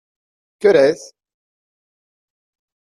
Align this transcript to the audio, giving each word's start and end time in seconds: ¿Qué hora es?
¿Qué 0.59 0.67
hora 0.69 0.87
es? 0.89 1.13